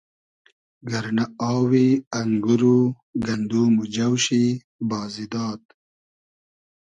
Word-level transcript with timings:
گئرنۂ 0.89 1.25
آوی 1.51 1.87
انگور 2.19 2.61
و 2.75 2.77
گندوم 3.25 3.73
و 3.81 3.83
جۆ 3.93 4.07
شی 4.25 4.43
بازی 4.89 5.25
داد 5.33 5.61